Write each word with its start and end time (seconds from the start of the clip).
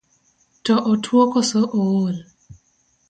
To 0.65 0.73
otuo 0.91 1.21
kose 1.31 1.59
ool? 1.83 2.15